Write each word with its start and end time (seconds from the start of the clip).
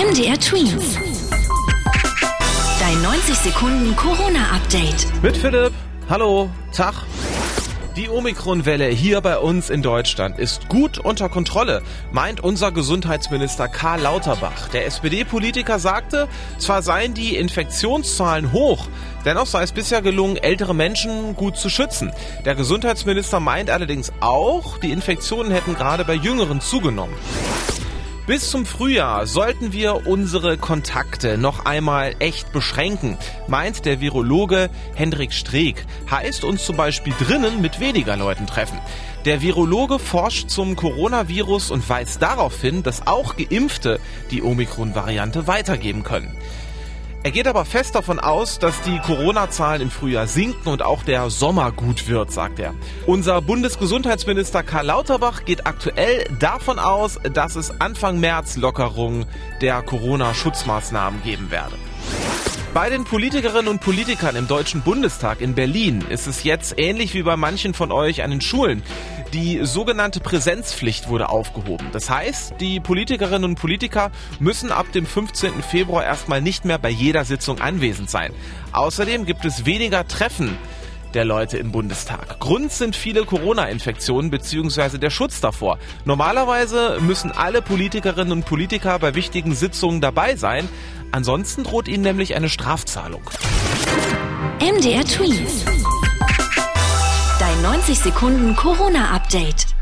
MDR 0.00 0.40
Twins. 0.40 0.96
Dein 2.80 3.02
90 3.02 3.34
Sekunden 3.34 3.94
Corona-Update. 3.96 5.22
Mit 5.22 5.36
Philipp. 5.36 5.74
Hallo. 6.08 6.48
Tag. 6.72 6.94
Die 7.96 8.08
Omikron-Welle 8.08 8.86
hier 8.86 9.20
bei 9.20 9.36
uns 9.36 9.68
in 9.68 9.82
Deutschland 9.82 10.38
ist 10.38 10.70
gut 10.70 10.98
unter 10.98 11.28
Kontrolle, 11.28 11.82
meint 12.12 12.40
unser 12.40 12.72
Gesundheitsminister 12.72 13.68
Karl 13.68 14.00
Lauterbach. 14.00 14.68
Der 14.68 14.86
SPD-Politiker 14.86 15.78
sagte, 15.78 16.28
zwar 16.56 16.80
seien 16.80 17.12
die 17.12 17.36
Infektionszahlen 17.36 18.52
hoch, 18.52 18.88
dennoch 19.26 19.46
sei 19.46 19.64
es 19.64 19.72
bisher 19.72 20.00
gelungen, 20.00 20.38
ältere 20.38 20.74
Menschen 20.74 21.36
gut 21.36 21.58
zu 21.58 21.68
schützen. 21.68 22.10
Der 22.46 22.54
Gesundheitsminister 22.54 23.38
meint 23.38 23.68
allerdings 23.68 24.14
auch, 24.20 24.78
die 24.78 24.92
Infektionen 24.92 25.50
hätten 25.52 25.74
gerade 25.74 26.06
bei 26.06 26.14
Jüngeren 26.14 26.62
zugenommen. 26.62 27.14
Bis 28.30 28.48
zum 28.48 28.64
Frühjahr 28.64 29.26
sollten 29.26 29.72
wir 29.72 30.06
unsere 30.06 30.56
Kontakte 30.56 31.36
noch 31.36 31.64
einmal 31.64 32.14
echt 32.20 32.52
beschränken, 32.52 33.18
meint 33.48 33.84
der 33.84 34.00
Virologe 34.00 34.70
Hendrik 34.94 35.32
Streeck. 35.32 35.84
Heißt 36.08 36.44
uns 36.44 36.64
zum 36.64 36.76
Beispiel 36.76 37.12
drinnen 37.18 37.60
mit 37.60 37.80
weniger 37.80 38.16
Leuten 38.16 38.46
treffen. 38.46 38.78
Der 39.24 39.42
Virologe 39.42 39.98
forscht 39.98 40.48
zum 40.48 40.76
Coronavirus 40.76 41.72
und 41.72 41.88
weist 41.88 42.22
darauf 42.22 42.60
hin, 42.60 42.84
dass 42.84 43.04
auch 43.04 43.34
Geimpfte 43.34 43.98
die 44.30 44.44
Omikron-Variante 44.44 45.48
weitergeben 45.48 46.04
können. 46.04 46.32
Er 47.22 47.32
geht 47.32 47.46
aber 47.46 47.66
fest 47.66 47.94
davon 47.94 48.18
aus, 48.18 48.58
dass 48.58 48.80
die 48.80 48.98
Corona-Zahlen 48.98 49.82
im 49.82 49.90
Frühjahr 49.90 50.26
sinken 50.26 50.70
und 50.70 50.80
auch 50.80 51.02
der 51.02 51.28
Sommer 51.28 51.70
gut 51.70 52.08
wird, 52.08 52.32
sagt 52.32 52.58
er. 52.58 52.72
Unser 53.06 53.42
Bundesgesundheitsminister 53.42 54.62
Karl 54.62 54.86
Lauterbach 54.86 55.44
geht 55.44 55.66
aktuell 55.66 56.24
davon 56.38 56.78
aus, 56.78 57.18
dass 57.34 57.56
es 57.56 57.78
Anfang 57.78 58.20
März 58.20 58.56
Lockerungen 58.56 59.26
der 59.60 59.82
Corona-Schutzmaßnahmen 59.82 61.22
geben 61.22 61.50
werde. 61.50 61.76
Bei 62.72 62.88
den 62.88 63.02
Politikerinnen 63.02 63.66
und 63.66 63.80
Politikern 63.80 64.36
im 64.36 64.46
Deutschen 64.46 64.82
Bundestag 64.82 65.40
in 65.40 65.56
Berlin 65.56 66.04
ist 66.08 66.28
es 66.28 66.44
jetzt 66.44 66.78
ähnlich 66.78 67.14
wie 67.14 67.24
bei 67.24 67.36
manchen 67.36 67.74
von 67.74 67.90
euch 67.90 68.22
an 68.22 68.30
den 68.30 68.40
Schulen. 68.40 68.84
Die 69.32 69.64
sogenannte 69.64 70.20
Präsenzpflicht 70.20 71.08
wurde 71.08 71.30
aufgehoben. 71.30 71.88
Das 71.90 72.08
heißt, 72.08 72.54
die 72.60 72.78
Politikerinnen 72.78 73.42
und 73.42 73.56
Politiker 73.56 74.12
müssen 74.38 74.70
ab 74.70 74.86
dem 74.92 75.04
15. 75.04 75.64
Februar 75.64 76.04
erstmal 76.04 76.40
nicht 76.40 76.64
mehr 76.64 76.78
bei 76.78 76.90
jeder 76.90 77.24
Sitzung 77.24 77.60
anwesend 77.60 78.08
sein. 78.08 78.32
Außerdem 78.70 79.26
gibt 79.26 79.44
es 79.44 79.66
weniger 79.66 80.06
Treffen 80.06 80.56
der 81.14 81.24
Leute 81.24 81.58
im 81.58 81.72
Bundestag. 81.72 82.38
Grund 82.40 82.72
sind 82.72 82.96
viele 82.96 83.24
Corona-Infektionen 83.24 84.30
bzw. 84.30 84.98
der 84.98 85.10
Schutz 85.10 85.40
davor. 85.40 85.78
Normalerweise 86.04 86.98
müssen 87.00 87.32
alle 87.32 87.62
Politikerinnen 87.62 88.32
und 88.32 88.46
Politiker 88.46 88.98
bei 88.98 89.14
wichtigen 89.14 89.54
Sitzungen 89.54 90.00
dabei 90.00 90.36
sein. 90.36 90.68
Ansonsten 91.12 91.64
droht 91.64 91.88
ihnen 91.88 92.02
nämlich 92.02 92.34
eine 92.36 92.48
Strafzahlung. 92.48 93.22
MDR 94.60 95.04
Twins. 95.04 95.64
Dein 97.38 97.62
90 97.62 97.98
Sekunden 97.98 98.54
Corona-Update. 98.54 99.79